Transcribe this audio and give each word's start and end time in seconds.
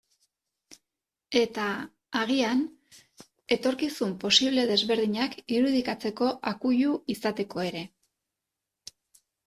Eta, 1.41 1.65
agian, 2.21 2.63
etorkizun 3.57 4.17
posible 4.25 4.67
desberdinak 4.75 5.39
irudikatzeko 5.59 6.35
akuilu 6.55 6.99
izateko 7.19 7.67
ere. 7.71 7.89